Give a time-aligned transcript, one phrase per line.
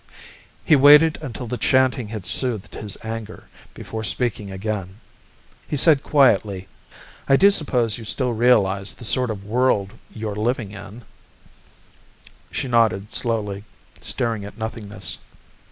[0.65, 3.43] He waited until the chanting had soothed his anger,
[3.75, 4.99] before speaking again.
[5.67, 6.67] He said quietly,
[7.29, 11.03] "I do suppose you still realize the sort of world you're living in?"
[12.49, 13.63] She nodded slowly,
[13.99, 15.19] staring at nothingness.